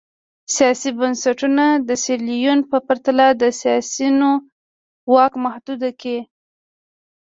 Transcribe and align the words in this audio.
سیاسي 0.55 0.89
بنسټونه 0.99 1.65
د 1.87 1.89
سیریلیون 2.03 2.59
په 2.69 2.77
پرتله 2.87 3.27
د 3.41 3.43
سیاسیونو 3.61 4.29
واک 5.13 5.33
محدود 5.45 5.81
کړي. 5.99 6.19